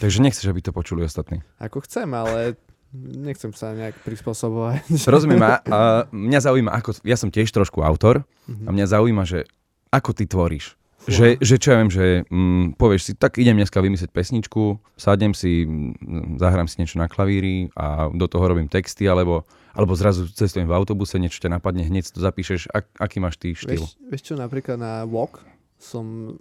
Takže 0.00 0.24
nechceš, 0.24 0.48
aby 0.48 0.64
to 0.64 0.72
počuli 0.72 1.04
ostatní. 1.04 1.44
Ako 1.60 1.84
chcem, 1.84 2.08
ale 2.16 2.56
nechcem 2.96 3.52
sa 3.52 3.76
nejak 3.76 4.00
prispôsobovať. 4.00 4.88
Rozumiem, 5.14 5.42
a, 5.44 5.60
a 5.68 5.78
mňa 6.30 6.40
zaujíma, 6.40 6.70
ako, 6.72 7.04
ja 7.04 7.16
som 7.20 7.28
tiež 7.28 7.52
trošku 7.52 7.84
autor 7.84 8.24
a 8.48 8.70
mňa 8.72 8.86
zaujíma, 8.88 9.28
že 9.28 9.44
ako 9.92 10.16
ty 10.16 10.24
tvoríš. 10.24 10.74
Že, 11.06 11.38
že 11.38 11.56
čo 11.62 11.68
ja 11.70 11.78
viem, 11.78 11.90
že 11.90 12.06
mm, 12.26 12.74
povieš 12.74 13.02
si, 13.06 13.12
tak 13.14 13.38
idem 13.38 13.54
dneska 13.54 13.78
vymyslieť 13.78 14.10
pesničku, 14.10 14.82
sadnem 14.98 15.38
si, 15.38 15.62
mm, 15.62 16.42
zahrám 16.42 16.66
si 16.66 16.82
niečo 16.82 16.98
na 16.98 17.06
klavíri 17.06 17.70
a 17.78 18.10
do 18.10 18.26
toho 18.26 18.42
robím 18.42 18.66
texty, 18.66 19.06
alebo, 19.06 19.46
alebo 19.70 19.94
zrazu 19.94 20.26
cestujem 20.26 20.66
v 20.66 20.74
autobuse, 20.74 21.22
niečo 21.22 21.38
ťa 21.38 21.62
napadne, 21.62 21.86
hneď 21.86 22.10
to 22.10 22.18
zapíšeš. 22.18 22.74
Ak, 22.74 22.90
aký 22.98 23.22
máš 23.22 23.38
ty 23.38 23.54
štýl? 23.54 23.86
Vieš, 23.86 24.02
vieš 24.02 24.22
čo, 24.26 24.34
napríklad 24.34 24.82
na 24.82 25.06
Walk 25.06 25.46
som 25.78 26.36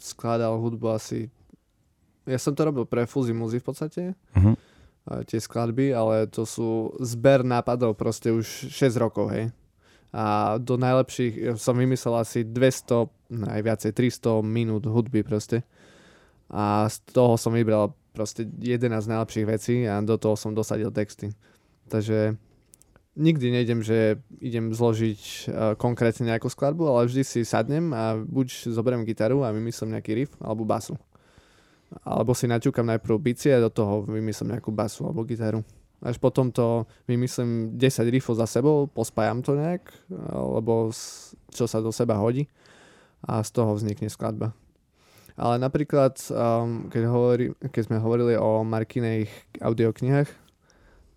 skladal 0.00 0.56
hudbu 0.56 0.96
asi... 0.96 1.28
Ja 2.24 2.40
som 2.40 2.56
to 2.56 2.64
robil 2.64 2.88
pre 2.88 3.04
Fuzzy 3.04 3.36
Muzy 3.36 3.60
v 3.60 3.66
podstate, 3.68 4.02
Uh-huh. 4.32 4.56
tie 5.28 5.36
skladby, 5.36 5.92
ale 5.92 6.24
to 6.32 6.48
sú 6.48 6.96
zber 7.04 7.44
nápadov 7.44 8.00
proste 8.00 8.32
už 8.32 8.72
6 8.72 8.96
rokov, 8.96 9.28
hej. 9.28 9.52
A 10.14 10.56
do 10.62 10.78
najlepších, 10.78 11.58
som 11.58 11.74
vymyslel 11.74 12.22
asi 12.22 12.46
200, 12.46 13.34
najviacej 13.34 13.90
300 13.90 14.46
minút 14.46 14.86
hudby 14.86 15.26
proste. 15.26 15.66
A 16.54 16.86
z 16.86 17.02
toho 17.10 17.34
som 17.34 17.50
vybral 17.50 17.90
proste 18.14 18.46
11 18.46 19.10
najlepších 19.10 19.46
vecí 19.50 19.76
a 19.90 19.98
do 20.06 20.14
toho 20.14 20.38
som 20.38 20.54
dosadil 20.54 20.94
texty. 20.94 21.34
Takže 21.90 22.38
nikdy 23.18 23.46
nejdem, 23.50 23.82
že 23.82 24.22
idem 24.38 24.70
zložiť 24.70 25.20
uh, 25.20 25.34
konkrétne 25.74 26.30
nejakú 26.30 26.46
skladbu, 26.46 26.86
ale 26.86 27.10
vždy 27.10 27.22
si 27.26 27.40
sadnem 27.42 27.90
a 27.90 28.14
buď 28.14 28.70
zoberiem 28.70 29.02
gitaru 29.02 29.42
a 29.42 29.50
vymyslím 29.50 29.98
nejaký 29.98 30.12
riff 30.14 30.32
alebo 30.38 30.62
basu. 30.62 30.94
Alebo 32.06 32.38
si 32.38 32.46
naťukam 32.46 32.86
najprv 32.86 33.18
bicie 33.18 33.50
a 33.50 33.62
do 33.62 33.70
toho 33.70 34.06
vymyslím 34.06 34.54
nejakú 34.54 34.70
basu 34.70 35.06
alebo 35.06 35.26
gitaru. 35.26 35.66
Až 36.04 36.20
potom 36.20 36.52
to 36.52 36.84
vymyslím 37.08 37.80
10 37.80 38.12
riffov 38.12 38.36
za 38.36 38.44
sebou, 38.44 38.84
pospájam 38.84 39.40
to 39.40 39.56
nejak, 39.56 39.88
alebo 40.28 40.92
s- 40.92 41.32
čo 41.48 41.64
sa 41.64 41.80
do 41.80 41.88
seba 41.88 42.20
hodí 42.20 42.44
a 43.24 43.40
z 43.40 43.50
toho 43.56 43.72
vznikne 43.72 44.12
skladba. 44.12 44.52
Ale 45.34 45.58
napríklad, 45.58 46.14
um, 46.30 46.86
keď, 46.92 47.02
hovorí, 47.10 47.44
keď 47.72 47.82
sme 47.90 47.98
hovorili 47.98 48.38
o 48.38 48.62
Markinej 48.62 49.26
audioknihách, 49.58 50.30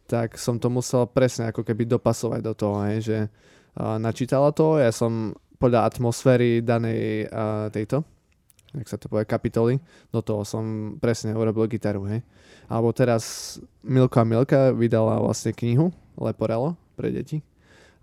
tak 0.08 0.40
som 0.40 0.58
to 0.58 0.72
musel 0.72 1.06
presne 1.06 1.52
ako 1.52 1.62
keby 1.68 1.84
dopasovať 1.86 2.42
do 2.42 2.54
toho, 2.56 2.82
hej, 2.88 3.00
že 3.04 3.18
uh, 3.28 4.00
načítala 4.00 4.56
to, 4.56 4.80
ja 4.80 4.90
som 4.90 5.36
podľa 5.60 5.84
atmosféry 5.84 6.64
danej 6.64 7.28
uh, 7.28 7.68
tejto, 7.70 8.02
jak 8.78 8.88
sa 8.88 8.98
to 8.98 9.10
povie, 9.10 9.26
kapitoly, 9.26 9.82
do 10.10 10.22
toho 10.22 10.46
som 10.46 10.96
presne 11.02 11.34
urobil 11.34 11.66
gitaru, 11.66 12.06
hej. 12.08 12.22
Alebo 12.70 12.94
teraz 12.94 13.58
Milka 13.82 14.22
Milka 14.24 14.72
vydala 14.74 15.20
vlastne 15.20 15.52
knihu 15.52 15.90
Leporello 16.18 16.78
pre 16.98 17.14
deti 17.14 17.42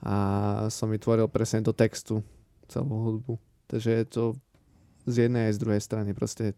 a 0.04 0.66
som 0.68 0.92
vytvoril 0.92 1.26
presne 1.32 1.64
do 1.64 1.72
textu 1.72 2.20
celú 2.68 2.92
hudbu. 3.08 3.34
Takže 3.70 3.90
je 3.90 4.04
to 4.04 4.22
z 5.08 5.28
jednej 5.28 5.48
aj 5.48 5.54
z 5.56 5.60
druhej 5.60 5.82
strany. 5.82 6.10
Proste 6.12 6.52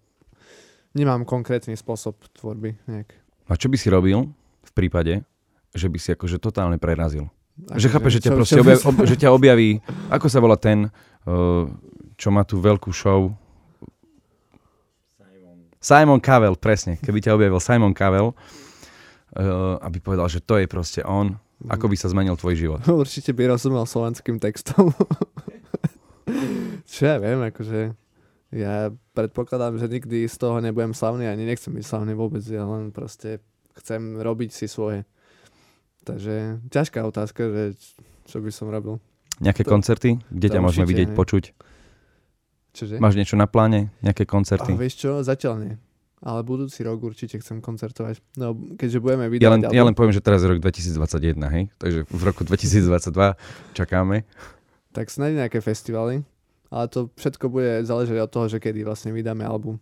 nemám 0.94 1.22
konkrétny 1.22 1.74
spôsob 1.74 2.18
tvorby. 2.34 2.74
Nejak. 2.90 3.08
A 3.46 3.54
čo 3.54 3.70
by 3.70 3.76
si 3.78 3.88
robil 3.90 4.26
v 4.66 4.72
prípade, 4.74 5.22
že 5.70 5.86
by 5.86 5.98
si 5.98 6.10
akože 6.10 6.42
totálne 6.42 6.78
prerazil? 6.78 7.30
Že 7.56 7.70
Akože, 7.72 7.88
chápeš, 7.88 8.12
že 8.12 8.20
ťa 8.20 8.30
čo- 8.30 8.36
proste 8.36 8.54
čo 8.54 8.62
objaví, 8.62 8.82
ob, 8.84 8.96
že 9.06 9.16
ťa 9.16 9.30
objaví, 9.32 9.70
ako 10.12 10.26
sa 10.28 10.38
volá 10.42 10.56
ten, 10.60 10.78
uh, 11.24 11.64
čo 12.20 12.28
má 12.28 12.44
tú 12.44 12.60
veľkú 12.60 12.92
show? 12.92 13.32
Simon 15.86 16.18
Cowell, 16.18 16.58
presne. 16.58 16.98
Keby 16.98 17.22
ťa 17.22 17.38
objavil 17.38 17.62
Simon 17.62 17.94
Cowell, 17.94 18.34
uh, 18.34 19.78
aby 19.86 20.02
povedal, 20.02 20.26
že 20.26 20.42
to 20.42 20.58
je 20.58 20.66
proste 20.66 20.98
on, 21.06 21.38
ako 21.70 21.86
by 21.86 21.94
sa 21.94 22.10
zmenil 22.10 22.34
tvoj 22.34 22.58
život. 22.58 22.82
Určite 23.06 23.30
by 23.30 23.54
rozumel 23.54 23.86
slovenským 23.86 24.42
textom. 24.42 24.90
Čo 26.90 27.06
ja 27.06 27.22
viem, 27.22 27.38
akože 27.38 27.94
ja 28.50 28.90
predpokladám, 29.14 29.78
že 29.78 29.86
nikdy 29.86 30.26
z 30.26 30.34
toho 30.34 30.58
nebudem 30.58 30.90
slavný, 30.90 31.30
ani 31.30 31.46
nechcem 31.46 31.70
byť 31.70 31.86
slavný 31.86 32.18
vôbec, 32.18 32.42
ja 32.42 32.66
len 32.66 32.90
proste 32.90 33.38
chcem 33.78 34.18
robiť 34.18 34.50
si 34.50 34.66
svoje. 34.66 35.06
Takže 36.02 36.66
ťažká 36.66 36.98
otázka, 37.06 37.46
že 37.46 37.64
čo 38.26 38.42
by 38.42 38.50
som 38.50 38.74
robil. 38.74 38.98
Nejaké 39.38 39.62
To- 39.62 39.70
koncerty, 39.70 40.18
kde 40.34 40.48
ťa 40.50 40.60
môžeme 40.62 40.82
vidieť, 40.82 41.14
hej. 41.14 41.14
počuť? 41.14 41.44
Čože? 42.76 43.00
Máš 43.00 43.16
niečo 43.16 43.40
na 43.40 43.48
pláne? 43.48 43.88
Nejaké 44.04 44.28
koncerty? 44.28 44.76
vieš 44.76 45.00
čo, 45.00 45.24
zatiaľ 45.24 45.54
nie. 45.64 45.74
Ale 46.20 46.44
budúci 46.44 46.80
rok 46.84 47.00
určite 47.00 47.40
chcem 47.40 47.60
koncertovať. 47.60 48.20
No, 48.36 48.52
keďže 48.76 48.98
budeme 49.00 49.28
Ja 49.36 49.52
len, 49.52 49.60
vydávať 49.64 49.76
ja 49.76 49.82
len 49.84 49.94
poviem, 49.96 50.12
že 50.16 50.24
teraz 50.24 50.40
je 50.44 50.48
rok 50.48 50.60
2021, 50.60 51.36
hej? 51.52 51.64
Takže 51.76 52.08
v 52.08 52.22
roku 52.24 52.44
2022 52.44 53.36
čakáme. 53.76 54.24
tak 54.92 55.08
snáď 55.12 55.44
nejaké 55.44 55.60
festivaly. 55.60 56.24
Ale 56.66 56.88
to 56.90 57.12
všetko 57.14 57.46
bude 57.46 57.84
záležať 57.86 58.16
od 58.20 58.30
toho, 58.32 58.46
že 58.50 58.58
kedy 58.58 58.82
vlastne 58.82 59.14
vydáme 59.14 59.46
album. 59.46 59.78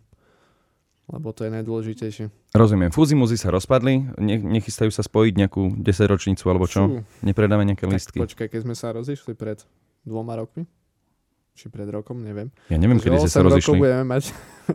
Lebo 1.05 1.33
to 1.33 1.45
je 1.45 1.53
najdôležitejšie. 1.53 2.25
Rozumiem. 2.53 2.89
Fúzi 2.89 3.13
muzy 3.13 3.37
sa 3.37 3.53
rozpadli, 3.53 4.05
ne, 4.17 4.35
nechystajú 4.41 4.89
sa 4.89 5.05
spojiť 5.05 5.33
nejakú 5.37 5.77
10 5.77 5.85
ročnicu 6.09 6.43
alebo 6.49 6.65
čo? 6.65 6.81
Fú, 6.85 6.93
Nepredáme 7.21 7.61
nejaké 7.61 7.85
tak 7.85 7.93
listky? 7.93 8.17
počkaj, 8.21 8.49
keď 8.49 8.61
sme 8.65 8.75
sa 8.77 8.89
rozišli 8.93 9.37
pred 9.37 9.61
dvoma 10.01 10.33
rokmi, 10.37 10.65
či 11.55 11.71
pred 11.71 11.87
rokom, 11.87 12.19
neviem. 12.19 12.51
Ja 12.67 12.75
neviem, 12.75 12.99
Takže 12.99 13.07
kedy 13.07 13.17
ste 13.17 13.31
sa 13.31 13.39
8 13.39 13.47
rokov 13.47 13.55
rozišli. 13.55 13.79
budeme 13.79 14.05
mať, 14.05 14.23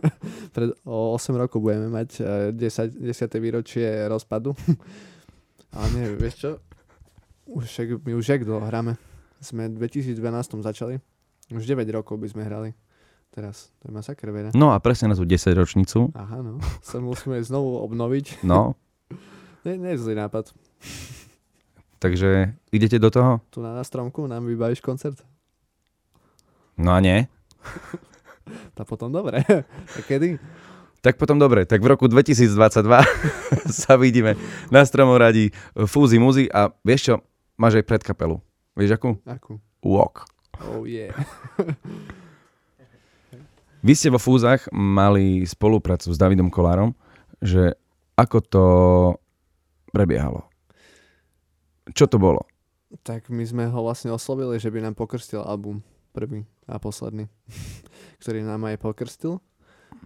pred, 0.57 0.69
o 0.81 1.13
8 1.13 1.37
rokov 1.37 1.59
budeme 1.61 1.87
mať 1.87 2.09
eh, 2.17 2.49
10, 2.51 2.97
10. 2.97 3.05
výročie 3.37 3.85
rozpadu. 4.09 4.57
Ale 5.77 5.87
nie, 5.93 6.05
vieš 6.17 6.35
čo? 6.35 6.51
Už, 7.45 7.63
my 8.01 8.11
už 8.13 8.25
jak 8.27 8.43
dlho 8.43 8.59
hráme. 8.59 8.97
Sme 9.39 9.69
v 9.69 9.77
2012 9.79 10.17
začali. 10.59 10.99
Už 11.49 11.63
9 11.63 11.85
rokov 11.91 12.17
by 12.17 12.27
sme 12.27 12.43
hrali. 12.43 12.71
Teraz. 13.29 13.71
To 13.79 13.87
je 13.87 13.93
masaker, 13.93 14.27
veľa. 14.27 14.51
No 14.51 14.75
a 14.75 14.79
presne 14.79 15.07
na 15.07 15.15
tú 15.15 15.23
10 15.23 15.55
ročnicu. 15.55 16.11
Aha, 16.11 16.43
no. 16.43 16.59
Sa 16.83 16.99
musíme 16.99 17.39
znovu 17.39 17.79
obnoviť. 17.79 18.39
No, 18.47 18.75
Nie, 19.61 19.77
nie 19.77 19.93
je 19.93 20.01
zlý 20.01 20.17
nápad. 20.17 20.51
takže 21.99 22.51
idete 22.71 22.97
do 22.97 23.13
toho? 23.13 23.39
Tu 23.49 23.61
na, 23.61 23.77
na 23.77 23.83
stromku 23.85 24.25
nám 24.25 24.43
vybavíš 24.43 24.81
koncert? 24.81 25.21
No 26.77 26.95
a 26.95 26.99
nie. 26.99 27.27
Tá 28.75 28.83
potom 28.83 29.13
dobre. 29.13 29.45
A 29.95 29.99
kedy? 30.03 30.41
Tak 31.01 31.17
potom 31.17 31.41
dobre, 31.41 31.65
tak 31.65 31.81
v 31.81 31.97
roku 31.97 32.05
2022 32.05 32.53
sa 33.81 33.97
vidíme 33.97 34.37
na 34.69 34.85
Stromoradí 34.85 35.49
Fúzi 35.89 36.21
muzy 36.21 36.45
a 36.45 36.69
vieš 36.85 37.01
čo, 37.09 37.15
máš 37.57 37.81
aj 37.81 37.89
predkapelu. 37.89 38.37
Vieš 38.77 39.01
akú? 39.01 39.17
Akú? 39.25 39.57
Walk. 39.81 40.29
Oh 40.61 40.85
yeah. 40.85 41.09
Vy 43.81 43.97
ste 43.97 44.13
vo 44.13 44.21
Fúzach 44.21 44.69
mali 44.69 45.41
spoluprácu 45.49 46.13
s 46.13 46.21
Davidom 46.21 46.53
Kolárom, 46.53 46.93
že 47.41 47.73
ako 48.13 48.37
to 48.45 48.65
prebiehalo? 49.89 50.45
Čo 51.97 52.05
to 52.05 52.21
bolo? 52.21 52.45
Tak 53.01 53.33
my 53.33 53.41
sme 53.41 53.65
ho 53.65 53.79
vlastne 53.81 54.13
oslovili, 54.13 54.61
že 54.61 54.69
by 54.69 54.85
nám 54.85 54.93
pokrstil 54.93 55.41
album 55.41 55.81
prvý 56.11 56.45
a 56.67 56.77
posledný, 56.77 57.27
ktorý 58.21 58.43
nám 58.43 58.67
aj 58.67 58.77
pokrstil. 58.79 59.39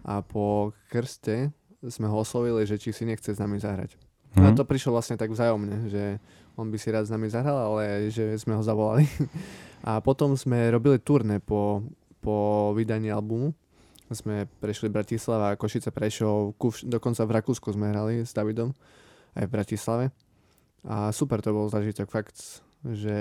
A 0.06 0.22
po 0.22 0.74
krste 0.90 1.54
sme 1.86 2.10
ho 2.10 2.18
oslovili, 2.22 2.66
že 2.66 2.82
či 2.82 2.94
si 2.94 3.06
nechce 3.06 3.34
s 3.34 3.42
nami 3.42 3.58
zahrať. 3.62 3.98
No 4.36 4.52
Hm? 4.52 4.58
to 4.60 4.68
prišlo 4.68 4.96
vlastne 4.96 5.16
tak 5.16 5.32
vzájomne, 5.32 5.88
že 5.88 6.20
on 6.60 6.68
by 6.68 6.78
si 6.80 6.92
rád 6.92 7.08
s 7.08 7.14
nami 7.14 7.32
zahral, 7.32 7.56
ale 7.56 8.12
že 8.12 8.36
sme 8.36 8.56
ho 8.56 8.64
zavolali. 8.64 9.08
A 9.88 10.02
potom 10.02 10.34
sme 10.34 10.74
robili 10.74 10.98
turné 10.98 11.38
po, 11.38 11.86
po 12.20 12.72
vydaní 12.74 13.14
albumu. 13.14 13.54
Sme 14.10 14.50
prešli 14.62 14.90
Bratislava, 14.90 15.58
Košice, 15.58 15.90
Prešov, 15.94 16.58
Kuf, 16.58 16.82
dokonca 16.82 17.22
v 17.26 17.36
Rakúsku 17.42 17.74
sme 17.74 17.90
hrali 17.94 18.22
s 18.22 18.34
Davidom, 18.34 18.74
aj 19.38 19.46
v 19.46 19.54
Bratislave. 19.54 20.06
A 20.86 21.10
super 21.10 21.42
to 21.42 21.54
bol 21.54 21.70
zažitok, 21.70 22.10
fakt, 22.10 22.65
že 22.94 23.18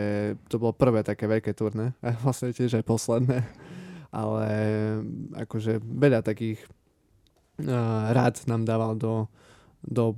to 0.52 0.60
bolo 0.60 0.76
prvé 0.76 1.00
také 1.00 1.24
veľké 1.24 1.56
turné, 1.56 1.96
a 2.04 2.12
vlastne 2.20 2.52
tiež 2.52 2.80
aj 2.80 2.84
posledné. 2.84 3.40
ale 4.14 4.46
akože 5.34 5.82
veľa 5.82 6.22
takých 6.22 6.62
uh, 7.66 8.14
rád 8.14 8.38
nám 8.46 8.62
dával 8.62 8.94
do, 8.94 9.26
do 9.82 10.14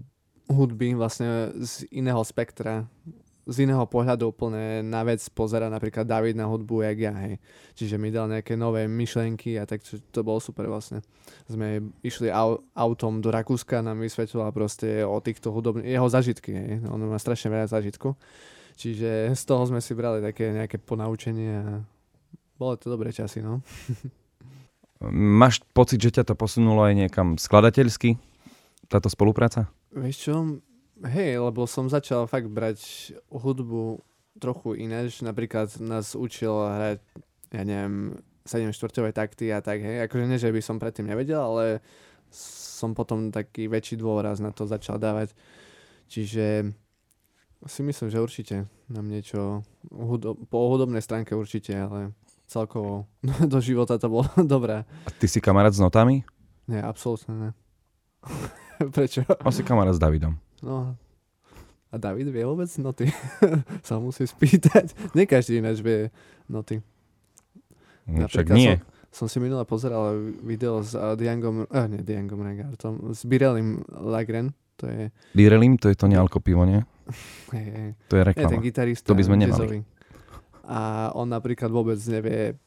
hudby 0.53 0.93
vlastne 0.93 1.57
z 1.57 1.89
iného 1.89 2.21
spektra, 2.21 2.85
z 3.47 3.63
iného 3.63 3.87
pohľadu 3.87 4.35
úplne 4.35 4.83
na 4.83 5.07
vec 5.07 5.23
pozera 5.31 5.71
napríklad 5.71 6.03
David 6.03 6.35
na 6.35 6.51
hudbu, 6.51 6.83
jak 6.83 6.99
ja, 6.99 7.15
hej. 7.15 7.39
Čiže 7.79 7.95
mi 7.95 8.11
dal 8.11 8.27
nejaké 8.27 8.59
nové 8.59 8.91
myšlenky 8.91 9.55
a 9.55 9.63
tak 9.63 9.87
to, 9.87 10.21
bolo 10.27 10.43
super 10.43 10.67
vlastne. 10.67 10.99
Sme 11.47 11.95
išli 12.03 12.27
au, 12.27 12.67
autom 12.75 13.23
do 13.23 13.31
Rakúska, 13.31 13.87
nám 13.87 14.03
vysvetlila 14.03 14.51
proste 14.51 15.07
o 15.07 15.23
týchto 15.23 15.55
hudobných, 15.55 15.95
jeho 15.95 16.09
zažitky, 16.11 16.53
hej. 16.53 16.73
On 16.91 16.99
má 16.99 17.23
strašne 17.23 17.55
veľa 17.55 17.71
zažitku. 17.71 18.19
Čiže 18.77 19.33
z 19.33 19.43
toho 19.49 19.65
sme 19.65 19.81
si 19.81 19.97
brali 19.97 20.21
také 20.21 20.53
nejaké 20.53 20.77
ponaučenie 20.77 21.53
a 21.65 21.81
bolo 22.61 22.77
to 22.77 22.93
dobré 22.93 23.09
časy, 23.09 23.41
no. 23.41 23.65
Máš 25.13 25.65
pocit, 25.73 26.01
že 26.01 26.21
ťa 26.21 26.33
to 26.33 26.35
posunulo 26.37 26.85
aj 26.85 26.95
niekam 26.97 27.37
skladateľsky, 27.41 28.21
táto 28.89 29.09
spolupráca? 29.09 29.69
Vieš 29.97 30.17
čo, 30.17 30.61
hej, 31.05 31.41
lebo 31.41 31.65
som 31.65 31.89
začal 31.89 32.29
fakt 32.29 32.49
brať 32.53 33.13
hudbu 33.33 34.01
trochu 34.37 34.77
ináč. 34.77 35.25
Napríklad 35.25 35.73
nás 35.81 36.13
učil 36.13 36.53
hrať, 36.53 37.01
ja 37.57 37.63
neviem, 37.65 38.21
7 38.45 38.73
štvrťové 38.77 39.11
takty 39.17 39.53
a 39.53 39.65
tak, 39.65 39.81
hej. 39.81 40.05
Akože 40.05 40.29
nie, 40.29 40.41
že 40.41 40.53
by 40.53 40.61
som 40.61 40.77
predtým 40.77 41.09
nevedel, 41.09 41.41
ale 41.41 41.65
som 42.33 42.93
potom 42.93 43.33
taký 43.33 43.69
väčší 43.73 43.97
dôraz 43.97 44.41
na 44.41 44.53
to 44.53 44.69
začal 44.69 45.01
dávať. 45.01 45.33
Čiže 46.07 46.73
si 47.67 47.83
myslím, 47.83 48.09
že 48.11 48.23
určite 48.23 48.55
nám 48.89 49.07
niečo 49.07 49.63
hudo- 49.91 50.39
po 50.49 50.71
hudobnej 50.73 51.03
stránke 51.03 51.35
určite, 51.35 51.75
ale 51.75 52.15
celkovo 52.47 53.11
do 53.53 53.59
života 53.61 53.99
to 53.99 54.09
bolo 54.11 54.27
dobré. 54.55 54.87
A 55.07 55.11
ty 55.11 55.27
si 55.27 55.43
kamarát 55.43 55.75
s 55.75 55.83
notami? 55.83 56.23
Nie, 56.67 56.83
absolútne 56.83 57.35
ne. 57.35 57.51
Prečo? 58.97 59.23
On 59.47 59.55
si 59.55 59.63
kamarát 59.63 59.95
s 59.95 60.03
Davidom. 60.03 60.37
No. 60.61 60.99
A 61.95 61.95
David 61.97 62.29
vie 62.35 62.43
vôbec 62.43 62.69
noty? 62.83 63.09
Sa 63.87 63.97
musí 64.03 64.27
spýtať. 64.27 64.93
Nie 65.15 65.25
každý 65.25 65.63
ináč 65.63 65.81
vie 65.81 66.11
noty. 66.51 66.83
No, 68.05 68.27
však 68.27 68.51
nie. 68.53 68.79
Som, 69.11 69.27
som 69.27 69.27
si 69.31 69.39
minule 69.41 69.63
pozeral 69.65 70.19
video 70.43 70.83
s 70.83 70.93
uh, 70.93 71.15
Diangom, 71.15 71.65
uh, 71.65 71.87
nie 71.87 72.03
Diangom 72.03 72.43
Regartom, 72.43 73.15
s 73.15 73.23
Birelim 73.25 73.81
Lagren. 73.89 74.53
To 74.83 74.91
je... 74.91 75.09
Birelim, 75.33 75.79
to 75.81 75.89
je 75.89 75.97
to 75.97 76.11
nealko 76.11 76.43
pivo, 76.43 76.67
nie? 76.69 76.85
To 78.05 78.13
je 78.13 78.23
reklama. 78.25 78.43
Je 78.43 78.53
ten 78.53 78.63
gitarista. 78.63 79.07
To 79.07 79.15
by 79.15 79.23
sme 79.23 79.37
nemali. 79.37 79.55
jazzový. 79.55 79.79
A 80.63 80.79
on 81.13 81.27
napríklad 81.27 81.69
vôbec 81.69 81.99
nevie 82.03 82.59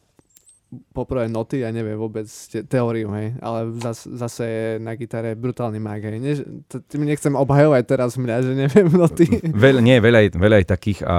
poprvé 0.93 1.25
noty 1.25 1.65
a 1.65 1.73
nevie 1.73 1.91
vôbec 1.93 2.23
te- 2.29 2.61
teóriu, 2.61 3.09
hej, 3.11 3.33
ale 3.39 3.73
zas, 3.81 4.05
zase 4.05 4.43
je 4.45 4.63
na 4.77 4.93
gitare 4.93 5.33
brutálny 5.33 5.77
mag, 5.77 5.97
hej. 5.99 6.15
Že- 6.15 6.45
t- 6.63 6.83
tým 6.87 7.03
nechcem 7.03 7.33
obhajovať 7.33 7.83
teraz 7.83 8.15
mňa, 8.15 8.35
že 8.39 8.53
neviem 8.55 8.87
noty. 8.95 9.25
Veľ, 9.49 9.81
nie, 9.81 9.97
veľa, 9.97 10.19
je- 10.23 10.37
veľa 10.37 10.61
je 10.61 10.67
takých 10.69 10.99
a 11.03 11.17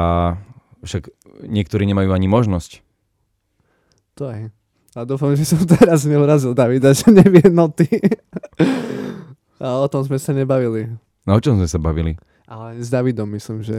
však 0.81 1.11
niektorí 1.45 1.83
nemajú 1.85 2.09
ani 2.09 2.25
možnosť. 2.27 2.79
To 4.17 4.31
je. 4.31 4.55
A 4.91 5.03
dúfam, 5.03 5.35
že 5.35 5.45
som 5.45 5.61
teraz 5.75 6.03
neurazil 6.03 6.55
Davida, 6.55 6.95
že 6.95 7.11
nevie 7.11 7.45
noty. 7.47 7.91
A 9.61 9.77
o 9.77 9.87
tom 9.87 10.01
sme 10.01 10.17
sa 10.17 10.33
nebavili. 10.33 10.89
No 11.23 11.37
o 11.37 11.43
čom 11.43 11.53
sme 11.55 11.69
sa 11.69 11.77
bavili? 11.77 12.17
Ale 12.51 12.83
s 12.83 12.91
Davidom 12.91 13.31
myslím, 13.31 13.63
že... 13.63 13.79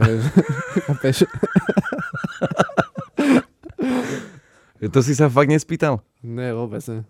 To 4.82 4.98
si 4.98 5.14
sa 5.14 5.30
fakt 5.30 5.46
nespýtal? 5.46 6.02
Nie, 6.26 6.50
vôbec 6.50 6.82
ne. 6.90 7.06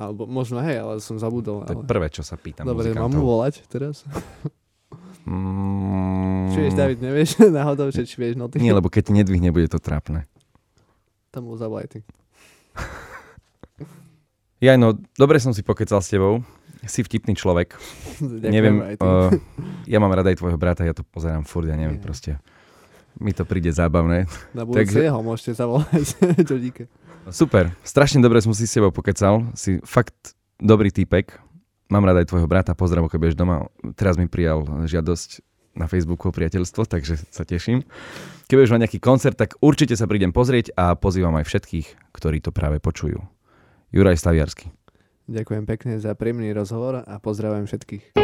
Alebo 0.00 0.24
možno 0.24 0.64
hej, 0.64 0.80
ale 0.80 0.96
som 1.04 1.20
zabudol. 1.20 1.60
To 1.68 1.72
je 1.76 1.78
Ale... 1.84 1.84
prvé, 1.84 2.08
čo 2.08 2.24
sa 2.24 2.40
pýtam 2.40 2.64
Dobre, 2.64 2.88
mám 2.96 3.12
mu 3.12 3.20
volať 3.28 3.68
teraz? 3.68 4.00
Mm, 5.28 6.50
Či 6.50 6.58
vieš, 6.64 6.74
David, 6.74 6.98
nevieš 7.04 7.30
náhodou, 7.60 7.92
že 7.92 8.08
či 8.08 8.16
vieš 8.16 8.40
noty? 8.40 8.58
Nie, 8.58 8.72
lebo 8.72 8.88
keď 8.88 9.02
ti 9.06 9.12
nedvihne, 9.12 9.52
bude 9.52 9.68
to 9.68 9.76
trápne. 9.76 10.24
Tam 11.28 11.44
mu 11.44 11.54
zavolaj 11.58 11.86
ty. 11.92 11.98
Ja, 14.62 14.78
no, 14.78 14.94
dobre 15.18 15.42
som 15.42 15.50
si 15.50 15.66
pokecal 15.66 15.98
s 15.98 16.06
tebou. 16.06 16.38
Si 16.82 17.00
vtipný 17.06 17.38
človek. 17.38 17.78
Ďakujem 18.18 18.50
neviem, 18.50 18.76
uh, 18.98 19.30
ja 19.86 20.02
mám 20.02 20.10
rada 20.10 20.34
aj 20.34 20.42
tvojho 20.42 20.58
brata, 20.58 20.82
ja 20.82 20.90
to 20.90 21.06
pozerám 21.06 21.46
furt, 21.46 21.70
ja 21.70 21.78
neviem, 21.78 21.98
Je. 21.98 22.02
proste. 22.02 22.30
Mi 23.22 23.30
to 23.30 23.46
príde 23.46 23.70
zábavné. 23.70 24.26
Na 24.56 24.66
budúce 24.66 24.90
takže- 24.90 25.06
jeho 25.06 25.20
môžete 25.22 25.52
zavolať. 25.54 26.06
Super, 27.30 27.70
strašne 27.86 28.18
dobre 28.18 28.42
som 28.42 28.50
si 28.50 28.66
s 28.66 28.74
tebou 28.74 28.90
pokecal. 28.90 29.46
Si 29.54 29.78
fakt 29.86 30.34
dobrý 30.58 30.90
týpek. 30.90 31.38
Mám 31.86 32.08
rada 32.08 32.24
aj 32.24 32.32
tvojho 32.32 32.48
brata, 32.50 32.74
pozdrav, 32.74 33.06
keď 33.06 33.18
budeš 33.20 33.36
doma. 33.38 33.68
Teraz 33.94 34.18
mi 34.18 34.26
prijal 34.26 34.64
žiadosť 34.88 35.44
na 35.78 35.86
Facebooku 35.86 36.28
o 36.28 36.34
priateľstvo, 36.34 36.88
takže 36.88 37.20
sa 37.30 37.44
teším. 37.46 37.84
Keď 38.48 38.54
budeš 38.58 38.72
mať 38.74 38.82
nejaký 38.88 38.98
koncert, 38.98 39.36
tak 39.38 39.54
určite 39.62 39.94
sa 39.94 40.08
prídem 40.08 40.34
pozrieť 40.34 40.74
a 40.74 40.96
pozývam 40.96 41.36
aj 41.38 41.46
všetkých, 41.46 42.12
ktorí 42.12 42.42
to 42.42 42.50
práve 42.50 42.80
počujú. 42.80 43.22
Juraj 43.92 44.18
Staviarsky. 44.18 44.72
Ďakujem 45.30 45.64
pekne 45.70 45.94
za 46.02 46.18
príjemný 46.18 46.50
rozhovor 46.50 47.06
a 47.06 47.14
pozdravujem 47.22 47.70
všetkých. 47.70 48.18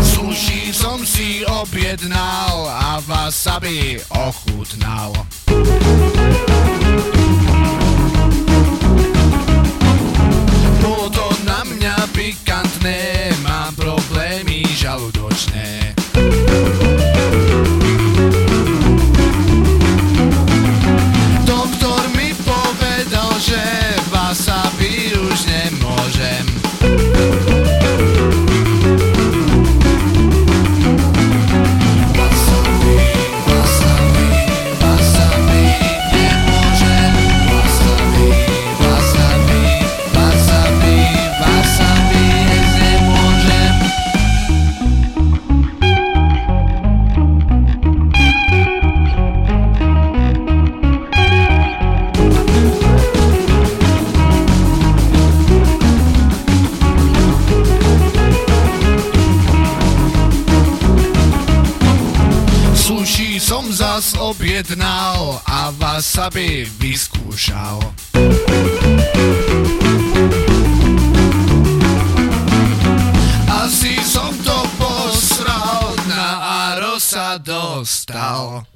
Sushi 0.00 0.72
som 0.72 1.04
si 1.04 1.44
objednal 1.44 2.64
a 2.64 3.04
wasabi 3.04 4.00
ochutnal. 4.08 5.12
A 66.20 66.28
wasabi 66.28 66.68
vyskúšal. 66.76 67.80
Asi 73.48 73.96
som 74.04 74.28
to 74.44 74.58
posral, 74.76 75.96
na 76.04 76.26
Aro 76.76 77.00
sa 77.00 77.40
dostal. 77.40 78.68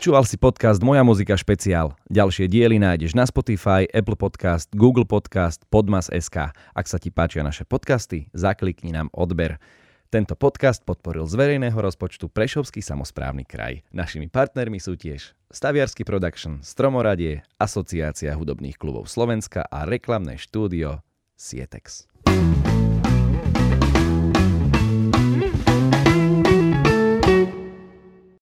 Počúval 0.00 0.24
si 0.24 0.40
podcast 0.40 0.80
Moja 0.80 1.04
muzika 1.04 1.36
špeciál. 1.36 1.92
Ďalšie 2.08 2.48
diely 2.48 2.80
nájdeš 2.80 3.12
na 3.12 3.28
Spotify, 3.28 3.84
Apple 3.84 4.16
Podcast, 4.16 4.72
Google 4.72 5.04
Podcast, 5.04 5.60
Podmas.sk. 5.68 6.56
Ak 6.56 6.86
sa 6.88 6.96
ti 6.96 7.12
páčia 7.12 7.44
naše 7.44 7.68
podcasty, 7.68 8.32
zaklikni 8.32 8.96
nám 8.96 9.12
odber. 9.12 9.60
Tento 10.08 10.32
podcast 10.40 10.80
podporil 10.88 11.28
z 11.28 11.36
verejného 11.36 11.76
rozpočtu 11.76 12.32
Prešovský 12.32 12.80
samozprávny 12.80 13.44
kraj. 13.44 13.84
Našimi 13.92 14.32
partnermi 14.32 14.80
sú 14.80 14.96
tiež 14.96 15.36
Staviarsky 15.52 16.08
Production, 16.08 16.64
Stromoradie, 16.64 17.44
Asociácia 17.60 18.32
hudobných 18.32 18.80
klubov 18.80 19.04
Slovenska 19.04 19.68
a 19.68 19.84
reklamné 19.84 20.40
štúdio 20.40 21.04
Sietex. 21.36 22.09